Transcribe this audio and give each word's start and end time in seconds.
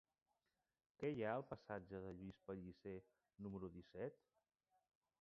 Què 1.03 1.11
hi 1.17 1.21
ha 1.25 1.33
al 1.41 1.45
passatge 1.51 2.01
de 2.07 2.15
Lluís 2.21 2.41
Pellicer 2.49 2.97
número 3.45 3.73
disset? 3.79 4.23